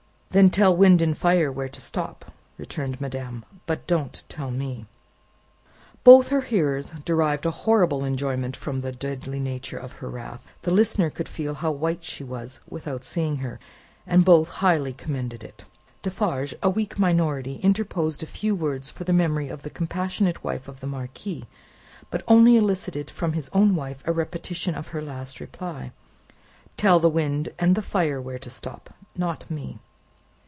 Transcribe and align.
"Then 0.33 0.49
tell 0.49 0.73
Wind 0.73 1.01
and 1.01 1.17
Fire 1.17 1.51
where 1.51 1.67
to 1.67 1.81
stop," 1.81 2.31
returned 2.57 3.01
madame; 3.01 3.43
"but 3.65 3.85
don't 3.85 4.23
tell 4.29 4.49
me." 4.49 4.85
Both 6.05 6.29
her 6.29 6.39
hearers 6.39 6.93
derived 7.03 7.45
a 7.45 7.51
horrible 7.51 8.05
enjoyment 8.05 8.55
from 8.55 8.79
the 8.79 8.93
deadly 8.93 9.41
nature 9.41 9.77
of 9.77 9.91
her 9.99 10.09
wrath 10.09 10.47
the 10.61 10.71
listener 10.71 11.09
could 11.09 11.27
feel 11.27 11.53
how 11.55 11.71
white 11.71 12.05
she 12.05 12.23
was, 12.23 12.61
without 12.69 13.03
seeing 13.03 13.35
her 13.39 13.59
and 14.07 14.23
both 14.23 14.47
highly 14.63 14.93
commended 14.93 15.43
it. 15.43 15.65
Defarge, 16.01 16.55
a 16.63 16.69
weak 16.69 16.97
minority, 16.97 17.57
interposed 17.61 18.23
a 18.23 18.25
few 18.25 18.55
words 18.55 18.89
for 18.89 19.03
the 19.03 19.11
memory 19.11 19.49
of 19.49 19.63
the 19.63 19.69
compassionate 19.69 20.45
wife 20.45 20.69
of 20.69 20.79
the 20.79 20.87
Marquis; 20.87 21.43
but 22.09 22.23
only 22.25 22.55
elicited 22.55 23.09
from 23.11 23.33
his 23.33 23.49
own 23.51 23.75
wife 23.75 24.01
a 24.05 24.13
repetition 24.13 24.75
of 24.75 24.87
her 24.95 25.01
last 25.01 25.41
reply. 25.41 25.91
"Tell 26.77 27.01
the 27.01 27.09
Wind 27.09 27.49
and 27.59 27.75
the 27.75 27.81
Fire 27.81 28.21
where 28.21 28.39
to 28.39 28.49
stop; 28.49 28.93
not 29.17 29.51
me!" 29.51 29.79